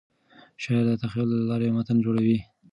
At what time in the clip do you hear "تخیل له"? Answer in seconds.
1.01-1.41